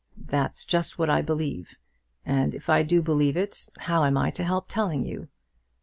[0.17, 1.77] That's just what I believe;
[2.25, 5.27] and if I do believe it, how am I to help telling you?"